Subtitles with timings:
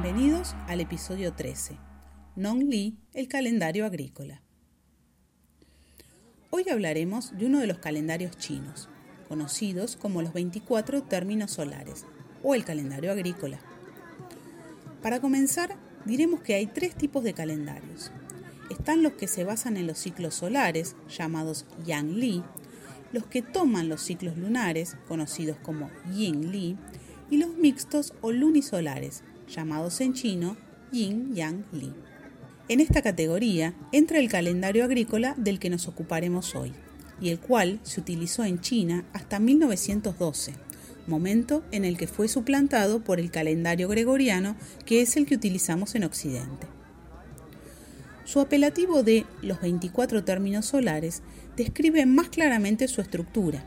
[0.00, 1.76] Bienvenidos al episodio 13,
[2.36, 4.42] Non Li, el calendario agrícola.
[6.50, 8.88] Hoy hablaremos de uno de los calendarios chinos,
[9.26, 12.06] conocidos como los 24 términos solares,
[12.44, 13.58] o el calendario agrícola.
[15.02, 18.12] Para comenzar, diremos que hay tres tipos de calendarios.
[18.70, 22.44] Están los que se basan en los ciclos solares, llamados Yang Li,
[23.10, 26.78] los que toman los ciclos lunares, conocidos como Yin Li,
[27.30, 30.56] y los mixtos o lunisolares, llamados en chino
[30.92, 31.92] Yin Yang Li.
[32.68, 36.72] En esta categoría entra el calendario agrícola del que nos ocuparemos hoy,
[37.20, 40.54] y el cual se utilizó en China hasta 1912,
[41.06, 45.94] momento en el que fue suplantado por el calendario gregoriano, que es el que utilizamos
[45.94, 46.66] en Occidente.
[48.24, 51.22] Su apelativo de los 24 términos solares
[51.56, 53.64] describe más claramente su estructura,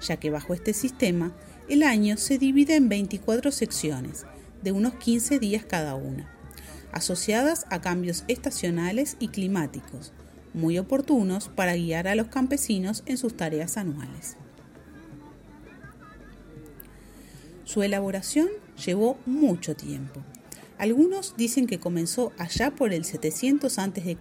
[0.00, 1.34] ya que bajo este sistema
[1.68, 4.24] el año se divide en 24 secciones,
[4.64, 6.28] de unos 15 días cada una,
[6.90, 10.12] asociadas a cambios estacionales y climáticos,
[10.54, 14.36] muy oportunos para guiar a los campesinos en sus tareas anuales.
[17.64, 18.48] Su elaboración
[18.84, 20.20] llevó mucho tiempo.
[20.78, 24.16] Algunos dicen que comenzó allá por el 700 a.C.,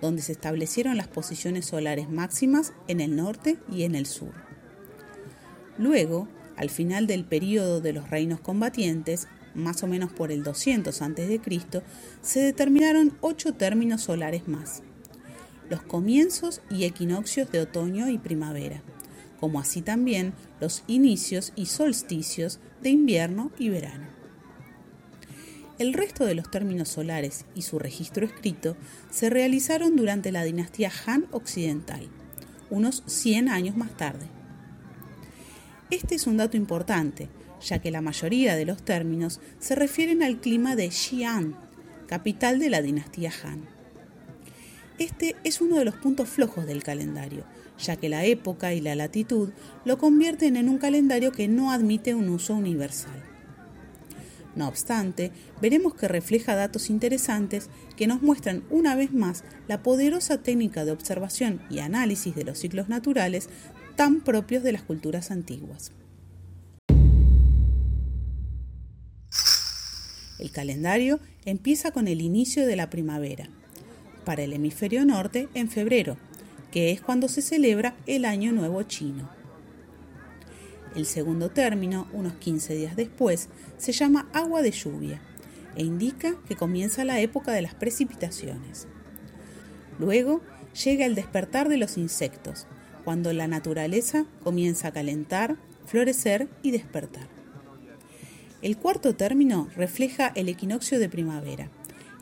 [0.00, 4.32] donde se establecieron las posiciones solares máximas en el norte y en el sur.
[5.78, 11.02] Luego, al final del período de los reinos combatientes, más o menos por el 200
[11.02, 11.40] a.C.,
[12.22, 14.82] se determinaron ocho términos solares más,
[15.70, 18.82] los comienzos y equinoccios de otoño y primavera,
[19.40, 24.06] como así también los inicios y solsticios de invierno y verano.
[25.78, 28.76] El resto de los términos solares y su registro escrito
[29.10, 32.08] se realizaron durante la dinastía Han Occidental,
[32.70, 34.26] unos 100 años más tarde.
[35.90, 37.28] Este es un dato importante,
[37.60, 41.56] ya que la mayoría de los términos se refieren al clima de Xi'an,
[42.06, 43.66] capital de la dinastía Han.
[44.98, 47.44] Este es uno de los puntos flojos del calendario,
[47.78, 49.50] ya que la época y la latitud
[49.84, 53.24] lo convierten en un calendario que no admite un uso universal.
[54.54, 60.38] No obstante, veremos que refleja datos interesantes que nos muestran una vez más la poderosa
[60.42, 63.48] técnica de observación y análisis de los ciclos naturales
[63.96, 65.92] tan propios de las culturas antiguas.
[70.38, 73.48] El calendario empieza con el inicio de la primavera,
[74.24, 76.16] para el hemisferio norte en febrero,
[76.72, 79.30] que es cuando se celebra el Año Nuevo Chino.
[80.96, 85.20] El segundo término, unos 15 días después, se llama agua de lluvia
[85.76, 88.86] e indica que comienza la época de las precipitaciones.
[89.98, 90.40] Luego
[90.84, 92.66] llega el despertar de los insectos,
[93.04, 95.56] cuando la naturaleza comienza a calentar,
[95.86, 97.33] florecer y despertar.
[98.64, 101.68] El cuarto término refleja el equinoccio de primavera,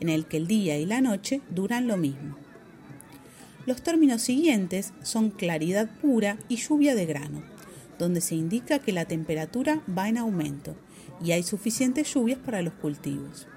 [0.01, 2.35] en el que el día y la noche duran lo mismo.
[3.65, 7.43] Los términos siguientes son claridad pura y lluvia de grano,
[7.97, 10.75] donde se indica que la temperatura va en aumento
[11.23, 13.47] y hay suficientes lluvias para los cultivos.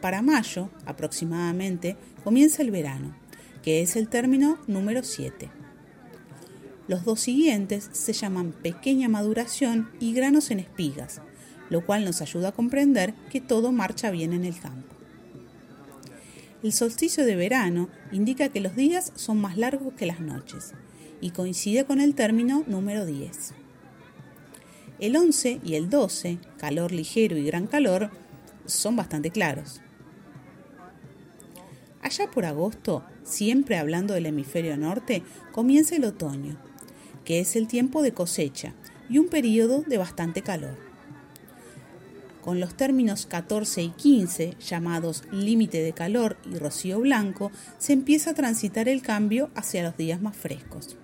[0.00, 3.14] Para mayo, aproximadamente, comienza el verano,
[3.62, 5.50] que es el término número 7.
[6.88, 11.20] Los dos siguientes se llaman pequeña maduración y granos en espigas,
[11.70, 14.94] lo cual nos ayuda a comprender que todo marcha bien en el campo.
[16.62, 20.72] El solsticio de verano indica que los días son más largos que las noches
[21.20, 23.54] y coincide con el término número 10.
[24.98, 28.10] El 11 y el 12, calor ligero y gran calor,
[28.64, 29.80] son bastante claros.
[32.02, 35.22] Allá por agosto, siempre hablando del hemisferio norte,
[35.52, 36.56] comienza el otoño
[37.26, 38.72] que es el tiempo de cosecha
[39.10, 40.85] y un periodo de bastante calor.
[42.46, 48.30] Con los términos 14 y 15, llamados límite de calor y rocío blanco, se empieza
[48.30, 50.96] a transitar el cambio hacia los días más frescos.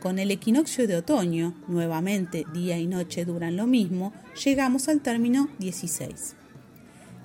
[0.00, 5.50] Con el equinoccio de otoño, nuevamente día y noche duran lo mismo, llegamos al término
[5.58, 6.34] 16.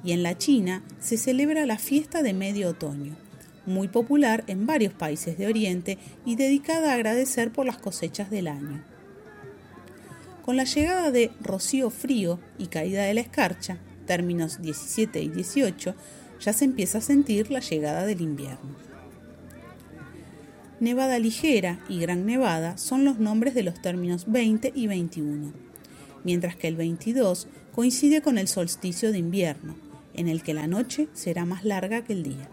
[0.03, 3.15] Y en la China se celebra la fiesta de medio otoño,
[3.65, 8.49] muy popular en varios países de Oriente y dedicada a agradecer por las cosechas del
[8.49, 8.83] año.
[10.43, 15.95] Con la llegada de rocío frío y caída de la escarcha, términos 17 y 18,
[16.41, 18.75] ya se empieza a sentir la llegada del invierno.
[20.81, 25.53] Nevada ligera y gran nevada son los nombres de los términos 20 y 21,
[26.25, 29.77] mientras que el 22 coincide con el solsticio de invierno,
[30.13, 32.49] en el que la noche será más larga que el día.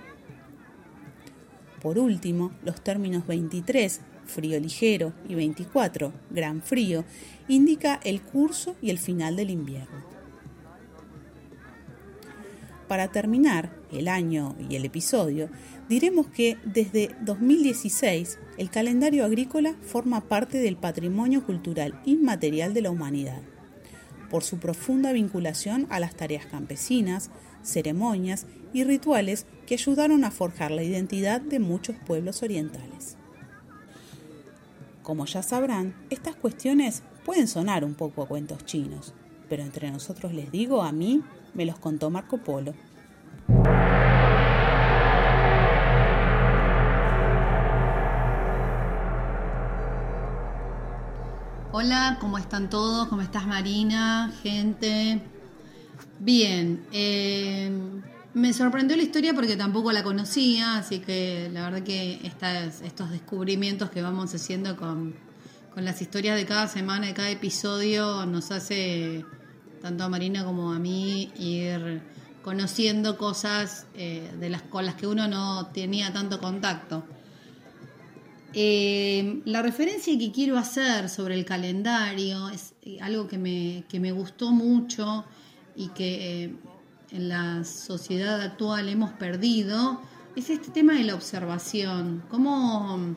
[1.82, 7.04] Por último, los términos 23, frío ligero, y 24, gran frío,
[7.48, 10.10] indica el curso y el final del invierno.
[12.90, 15.48] Para terminar el año y el episodio,
[15.88, 22.90] diremos que desde 2016 el calendario agrícola forma parte del patrimonio cultural inmaterial de la
[22.90, 23.42] humanidad,
[24.28, 27.30] por su profunda vinculación a las tareas campesinas,
[27.62, 33.16] ceremonias y rituales que ayudaron a forjar la identidad de muchos pueblos orientales.
[35.02, 39.14] Como ya sabrán, estas cuestiones pueden sonar un poco a cuentos chinos,
[39.48, 41.22] pero entre nosotros les digo, a mí
[41.54, 42.74] me los contó Marco Polo.
[51.72, 53.08] Hola, ¿cómo están todos?
[53.08, 54.30] ¿Cómo estás Marina?
[54.42, 55.22] Gente.
[56.18, 58.02] Bien, eh,
[58.34, 62.20] me sorprendió la historia porque tampoco la conocía, así que la verdad que
[62.82, 65.14] estos descubrimientos que vamos haciendo con,
[65.76, 69.24] las historias de cada semana, de cada episodio, nos hace,
[69.80, 72.02] tanto a Marina como a mí, ir
[72.42, 77.04] conociendo cosas eh, de las, con las que uno no tenía tanto contacto.
[78.52, 84.12] Eh, la referencia que quiero hacer sobre el calendario es algo que me, que me
[84.12, 85.24] gustó mucho
[85.76, 86.56] y que eh,
[87.12, 90.00] en la sociedad actual hemos perdido,
[90.36, 93.16] es este tema de la observación, cómo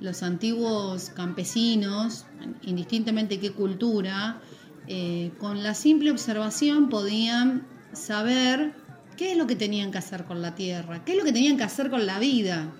[0.00, 2.26] los antiguos campesinos,
[2.62, 4.40] indistintamente qué cultura,
[4.86, 8.74] eh, con la simple observación podían saber
[9.16, 11.56] qué es lo que tenían que hacer con la tierra, qué es lo que tenían
[11.56, 12.70] que hacer con la vida,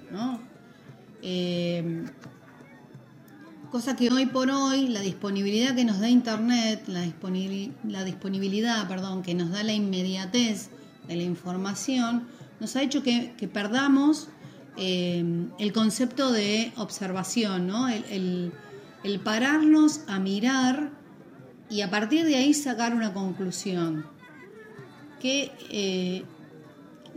[1.23, 2.05] eh,
[3.75, 7.03] cosa que hoy por hoy la disponibilidad que nos da Internet, la,
[8.05, 10.71] disponibilidad perdón, que nos da la inmediatez
[11.09, 12.29] de la información,
[12.61, 14.29] nos ha hecho que, perdamos
[14.76, 15.25] eh,
[15.59, 17.88] el concepto de observación, ¿no?
[17.88, 18.53] el,
[19.25, 20.93] pararnos a mirar
[21.69, 24.06] y a partir de ahí sacar una conclusión.
[25.20, 26.23] Eh,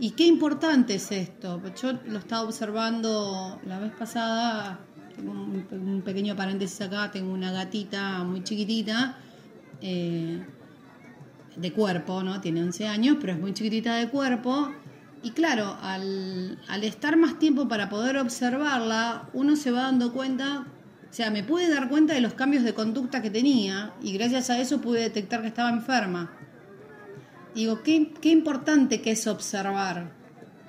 [0.00, 1.62] y qué importante es esto.
[1.80, 4.80] Yo lo estaba observando la vez pasada
[5.22, 9.16] un, pequeño paréntesis acá, tengo una gatita muy chiquitita,
[9.80, 10.42] eh,
[11.56, 12.40] de cuerpo, ¿no?
[12.40, 14.72] Tiene 11 años, pero es muy chiquitita de cuerpo.
[15.22, 20.66] Y claro, al, estar más tiempo para poder observarla, uno se va dando cuenta,
[21.10, 24.50] o sea, me pude dar cuenta de los cambios de conducta que tenía y gracias
[24.50, 26.30] a eso pude detectar que estaba enferma.
[27.54, 30.12] Digo, qué, qué importante que es observar,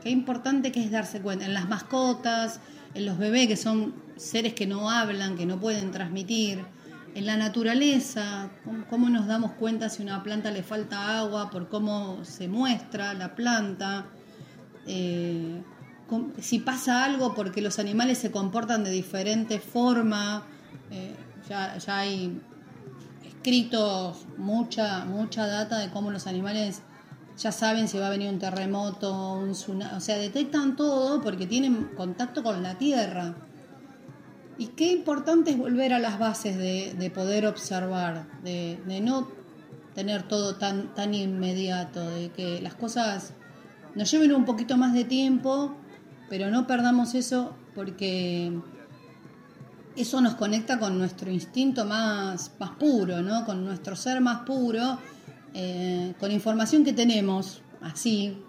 [0.02, 1.46] qué importante que es darse cuenta.
[1.46, 2.60] En las mascotas,
[2.96, 6.64] en los bebés que son seres que no hablan, que no pueden transmitir,
[7.16, 8.50] en la naturaleza,
[8.90, 13.14] cómo nos damos cuenta si a una planta le falta agua, por cómo se muestra
[13.14, 14.06] la planta,
[14.86, 15.62] eh,
[16.40, 20.44] si pasa algo porque los animales se comportan de diferente forma,
[20.92, 21.16] eh,
[21.48, 22.40] ya, hay
[23.26, 26.82] escritos mucha, mucha data de cómo los animales
[27.38, 31.48] ya saben si va a venir un terremoto, un tsunami, o sea, detectan todo porque
[31.48, 33.36] tienen contacto con la tierra.
[34.60, 39.30] Y qué importante es volver a las bases de, poder observar, de, no
[39.96, 43.32] tener todo tan, tan inmediato, de que las cosas
[43.96, 45.78] nos lleven un poquito más de tiempo,
[46.30, 48.52] pero no perdamos eso porque
[49.96, 53.46] eso nos conecta con nuestro instinto más, más puro, ¿no?
[53.46, 55.00] con nuestro ser más puro,
[55.54, 58.44] eh, con información que tenemos así,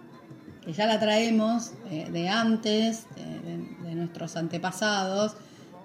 [0.60, 5.36] que ya la traemos eh, de antes, de nuestros antepasados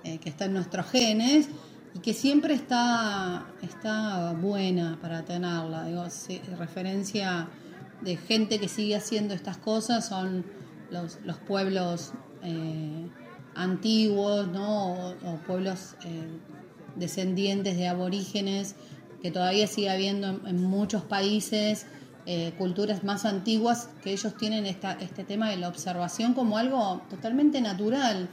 [0.06, 1.48] eh, que está en nuestros genes
[1.96, 5.86] y que siempre está, está buena para tenerla.
[5.86, 6.06] Digo,
[6.60, 7.48] referencia
[8.02, 10.46] de gente que sigue haciendo estas cosas son
[10.92, 13.10] los, pueblos eh,
[13.56, 15.10] antiguos ¿no?
[15.10, 16.28] o, pueblos eh,
[16.96, 18.76] descendientes de aborígenes
[19.24, 21.88] que todavía sigue habiendo en, muchos países.
[22.60, 27.60] culturas más antiguas que ellos tienen esta, este tema de la observación como algo totalmente
[27.60, 28.30] natural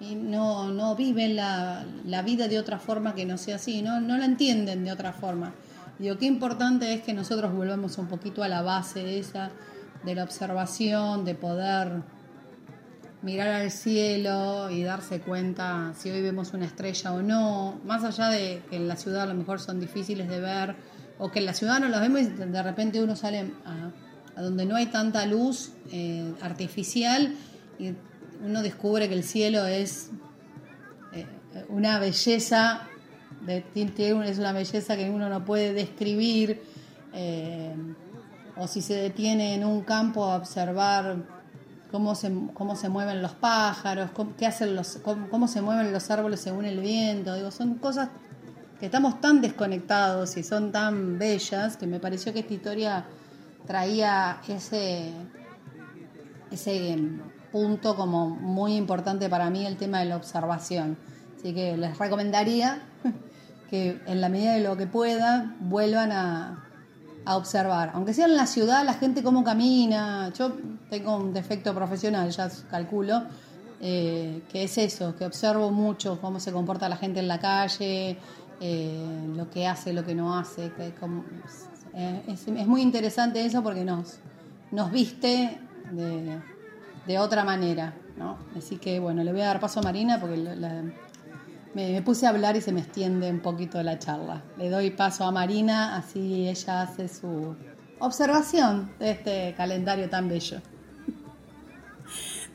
[0.00, 1.84] y no, no viven la,
[2.24, 5.52] vida de otra forma que no sea así, no, no la entienden de otra forma.
[5.98, 9.50] Digo, qué importante es que nosotros volvamos un poquito a la base esa
[10.02, 12.02] de la observación, de poder
[13.20, 18.30] mirar al cielo y darse cuenta si hoy vemos una estrella o no, más allá
[18.30, 20.76] de que en la ciudad a lo mejor son difíciles de ver,
[21.18, 24.64] o que en la ciudad no los vemos y de repente uno sale a, donde
[24.64, 27.34] no hay tanta luz eh, artificial
[27.78, 27.92] y
[28.44, 30.10] uno descubre que el cielo es
[31.12, 31.26] eh,
[31.68, 32.88] una belleza,
[33.42, 36.62] de, es una belleza que uno no puede describir,
[37.12, 37.74] eh,
[38.56, 41.16] o si se detiene en un campo a observar
[41.90, 46.10] cómo se, cómo se mueven los pájaros, cómo, qué hacen los, cómo, se mueven los
[46.10, 47.34] árboles según el viento.
[47.34, 48.10] Digo, son cosas
[48.78, 53.04] que estamos tan desconectados y son tan bellas que me pareció que esta historia
[53.66, 55.12] traía ese,
[56.50, 56.98] ese
[57.50, 60.96] punto como muy importante para mí, el tema de la observación.
[61.36, 62.82] Así que les recomendaría
[63.70, 66.66] que en la medida de lo que puedan vuelvan a,
[67.26, 67.92] observar.
[67.94, 70.32] Aunque sea en la ciudad, la gente cómo camina.
[70.36, 70.56] Yo
[70.88, 73.22] tengo un defecto profesional, ya calculo,
[73.80, 78.18] eh, que es eso, que observo mucho cómo se comporta la gente en la calle,
[78.60, 80.72] eh, lo que hace, lo que no hace.
[82.26, 84.18] Es, muy interesante eso porque nos,
[84.72, 85.60] nos viste
[85.92, 86.40] de,
[87.18, 87.94] otra manera.
[88.20, 88.38] ¿no?
[88.56, 90.36] Así que bueno, le voy a dar paso a Marina porque
[91.74, 94.42] me, puse a hablar y se me extiende un poquito la charla.
[94.58, 97.56] Le doy paso a Marina, así ella hace su
[97.98, 100.60] observación de este calendario tan bello.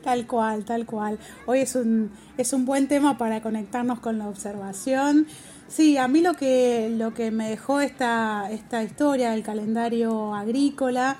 [0.04, 1.18] Tal cual, tal cual.
[1.46, 5.26] Hoy es un, es un buen tema para conectarnos con la observación.
[5.66, 11.16] Sí, a mí lo que, lo que me dejó esta, esta historia del calendario agrícola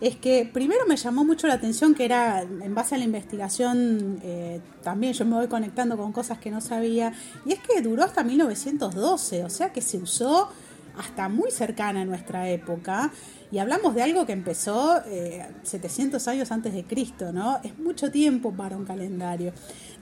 [0.00, 4.20] es que primero me llamó mucho la atención que era en base a la investigación,
[4.22, 7.12] eh, también yo me voy conectando con cosas que no sabía,
[7.44, 10.48] y es que duró hasta 1912, o sea que se usó
[10.96, 13.12] hasta muy cercana a nuestra época
[13.50, 15.00] y hablamos de algo que empezó
[15.62, 17.60] 700 eh, años antes de Cristo, ¿no?
[17.62, 19.52] Es mucho tiempo para un calendario.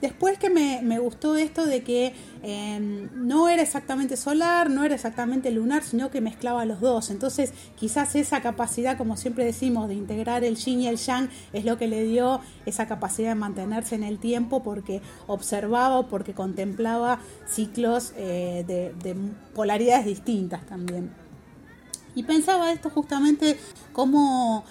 [0.01, 2.13] Después que me, gustó esto de que
[2.43, 7.09] em, no era exactamente solar, no era exactamente lunar, sino que mezclaba los dos.
[7.09, 11.63] Entonces quizás esa capacidad, como siempre decimos, de integrar el yin y el yang es
[11.63, 16.33] lo que le dio esa capacidad de mantenerse en el tiempo porque observaba o porque
[16.33, 19.15] contemplaba ciclos eh, de
[19.53, 21.26] polaridades distintas también.
[22.17, 23.59] Y pensaba esto justamente
[23.93, 24.65] como,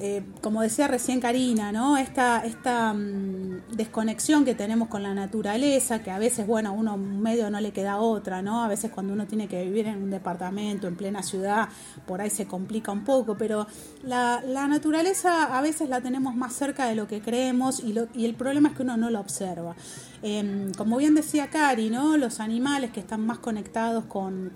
[0.00, 1.96] eh, como decía recién Karina, ¿no?
[1.96, 6.96] Esta, esta mm, desconexión que tenemos con la naturaleza, que a veces, bueno, a uno
[6.96, 8.62] medio no le queda otra, ¿no?
[8.62, 11.68] A veces cuando uno tiene que vivir en un departamento, en plena ciudad,
[12.06, 13.66] por ahí se complica un poco, pero
[14.02, 18.26] la, naturaleza a veces la tenemos más cerca de lo que creemos y, lo, y
[18.26, 19.74] el problema es que uno no la observa.
[20.22, 22.16] Em, como bien decía Cari, ¿no?
[22.16, 24.50] los animales que están más conectados con,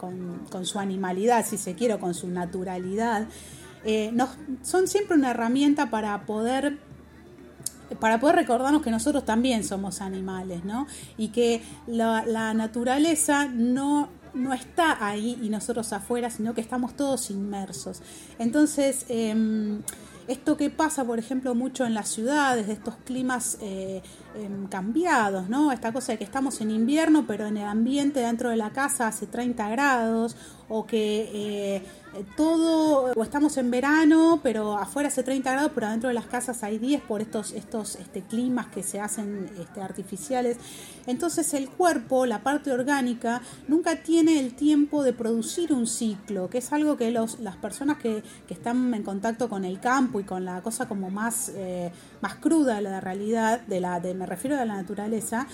[0.62, 3.28] su animalidad, si se quiere, con su naturalidad,
[3.84, 4.12] eh,
[4.62, 6.78] son siempre una herramienta para poder
[8.00, 10.86] para poder recordarnos que nosotros también somos animales, ¿no?
[11.16, 17.30] Y que la, naturaleza no, no está ahí y nosotros afuera, sino que estamos todos
[17.30, 18.02] inmersos.
[18.38, 19.82] Entonces, em,
[20.28, 24.02] esto que pasa, por ejemplo, mucho en las ciudades, de estos climas eh,
[24.36, 25.72] em, cambiados, ¿no?
[25.72, 29.08] Esta cosa de que estamos en invierno, pero en el ambiente dentro de la casa
[29.08, 30.36] hace 30 grados,
[30.75, 31.83] o que eh,
[32.35, 36.62] todo, o estamos en verano, pero afuera hace 30 grados, pero adentro de las casas
[36.62, 40.57] hay 10 por estos, estos este, climas que se hacen este, artificiales.
[41.07, 46.59] Entonces el cuerpo, la parte orgánica, nunca tiene el tiempo de producir un ciclo, que
[46.59, 50.25] es algo que los, las personas que, que están en contacto con el campo y
[50.25, 54.25] con la cosa como más, eh, más cruda de la realidad, de la, de, me
[54.25, 55.47] refiero a la naturaleza,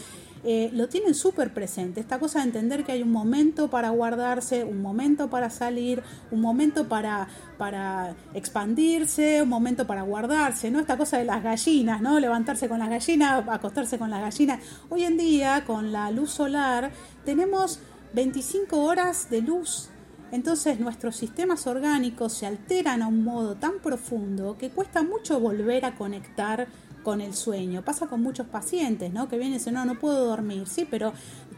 [0.51, 2.01] eh, lo tienen súper presente.
[2.01, 6.41] Esta cosa de entender que hay un momento para guardarse, un momento para salir, un
[6.41, 7.29] momento para,
[7.59, 10.81] para expandirse, un momento para guardarse, ¿no?
[10.81, 12.19] Esta cosa de las gallinas, ¿no?
[12.19, 14.61] Levantarse con las gallinas, acostarse con las gallinas.
[14.89, 16.93] Hoy en día, con la luz solar,
[17.27, 17.81] tenemos
[18.15, 19.91] 25 horas de luz.
[20.33, 25.85] Entonces nuestros sistemas orgánicos se alteran a un modo tan profundo que cuesta mucho volver
[25.85, 26.69] a conectar
[27.03, 27.83] con el sueño.
[27.83, 29.29] Pasa con muchos pacientes, ¿no?
[29.29, 31.13] Que vienen y dicen, no, no puedo dormir, sí, pero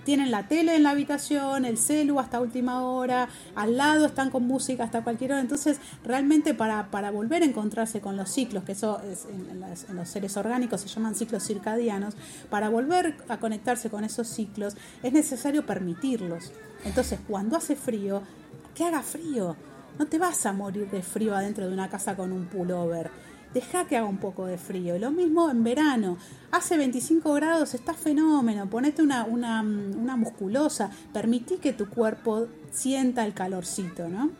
[0.05, 4.47] tienen la tele en la habitación, el celu hasta última hora, al lado están con
[4.47, 5.41] música hasta cualquier hora.
[5.41, 9.61] Entonces, realmente para, para volver a encontrarse con los ciclos, que eso es, en,
[9.97, 12.15] los seres orgánicos se llaman ciclos circadianos,
[12.49, 16.53] para volver a conectarse con esos ciclos es necesario permitirlos.
[16.85, 18.23] Entonces, cuando hace frío,
[18.75, 19.57] que haga frío.
[19.99, 23.11] No te vas a morir de frío adentro de una casa con un pullover
[23.55, 24.99] deja que haga un poco de frío.
[24.99, 26.19] Lo mismo en verano,
[26.51, 33.25] hace 25 grados, está fenómeno, ponete una, una, una musculosa, permití que tu cuerpo sienta
[33.25, 34.31] el calorcito, ¿no?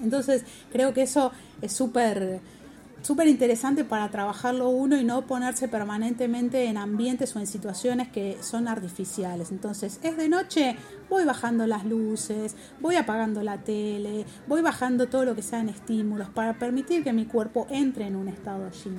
[0.00, 2.40] Entonces creo que eso es súper
[3.02, 8.38] súper interesante para trabajarlo uno y no ponerse permanentemente en ambientes o en situaciones que
[8.40, 9.50] son artificiales.
[9.50, 10.76] Entonces, es de noche,
[11.08, 16.28] voy bajando las luces, voy apagando la tele, voy bajando todo lo que sean estímulos
[16.30, 18.90] para permitir que mi cuerpo entre en un estado allí.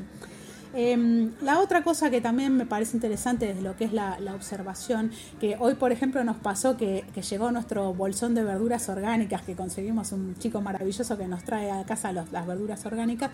[0.71, 5.11] Em, la otra cosa que también me parece interesante desde lo que es la, observación,
[5.39, 10.11] que hoy por ejemplo nos pasó que, llegó nuestro bolsón de verduras orgánicas, que conseguimos
[10.11, 13.31] un chico maravilloso que nos trae a casa las verduras orgánicas,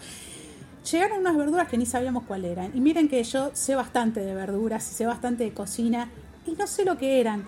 [0.91, 2.71] llegaron unas verduras que ni sabíamos cuál eran.
[2.75, 6.09] Y miren que yo sé bastante de verduras y sé bastante de cocina
[6.45, 7.45] y no sé lo que eran.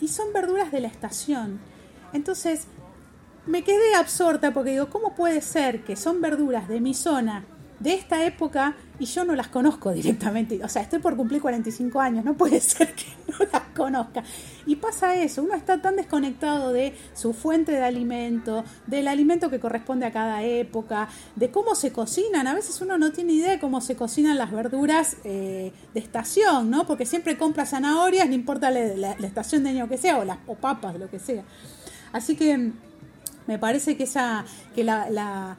[0.00, 1.58] Y son verduras de la estación.
[2.12, 2.66] Entonces
[3.46, 7.44] me quedé absorta porque digo, ¿cómo puede ser que son verduras de mi zona
[7.80, 10.62] de esta época y yo no las conozco directamente.
[10.64, 14.22] O sea, estoy por cumplir 45 años, no puede ser que no las conozca.
[14.66, 19.60] Y pasa eso, uno está tan desconectado de su fuente de alimento, del alimento que
[19.60, 22.46] corresponde a cada época, de cómo se cocinan.
[22.46, 26.70] A veces uno no tiene idea de cómo se cocinan las verduras eh, de estación,
[26.70, 26.86] ¿no?
[26.86, 30.54] Porque siempre compra zanahorias, no importa la, estación de año que sea, o, las, o
[30.54, 31.44] papas, lo que sea.
[32.12, 32.72] Así que
[33.46, 35.56] me parece que esa que la la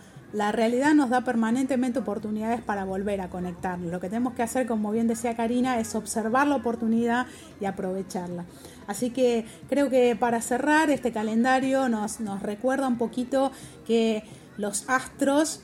[0.51, 3.79] realidad nos da permanentemente oportunidades para volver a conectar.
[3.79, 7.27] Lo que tenemos que hacer, como bien decía Karina, es observar la oportunidad
[7.61, 8.45] y aprovecharla.
[8.87, 13.51] Así que creo que para cerrar este calendario nos, nos recuerda un poquito
[13.85, 14.23] que
[14.57, 15.61] los astros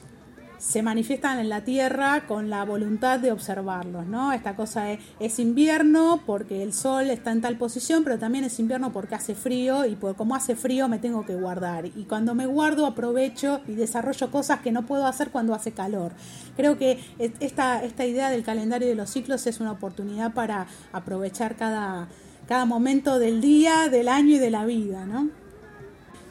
[0.65, 4.31] se manifiestan en la Tierra con la voluntad de observarlos, ¿no?
[4.31, 8.93] Esta cosa es, invierno porque el sol está en tal posición, pero también es invierno
[8.93, 11.87] porque hace frío y por como hace frío me tengo que guardar.
[11.87, 16.13] Y cuando me guardo aprovecho y desarrollo cosas que no puedo hacer cuando hace calor.
[16.55, 21.57] Creo que esta, esta idea del calendario de los ciclos es una oportunidad para aprovechar
[21.57, 22.07] cada,
[22.47, 25.29] cada momento del día, del año y de la vida, ¿no?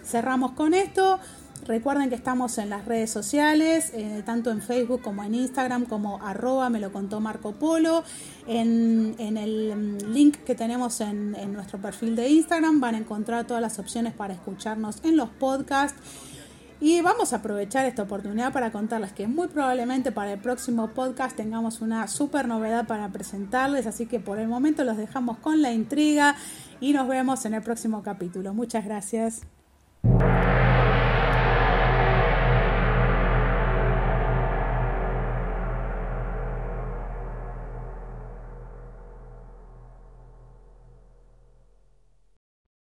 [0.02, 1.20] Cerramos con esto.
[1.66, 6.20] Recuerden que estamos en las redes sociales, eh, tanto en Facebook como en Instagram, como
[6.20, 8.02] arroba me lo contó Marco Polo.
[8.48, 13.46] En, el mm, link que tenemos en, en nuestro perfil de Instagram van a encontrar
[13.46, 16.00] todas las opciones para escucharnos en los podcasts.
[16.80, 21.36] Y vamos a aprovechar esta oportunidad para contarles que muy probablemente para el próximo podcast
[21.36, 25.70] tengamos una super novedad para presentarles, así que por el momento los dejamos con la
[25.70, 26.34] intriga
[26.80, 28.52] y nos vemos en el próximo capítulo.
[28.52, 29.42] Muchas gracias.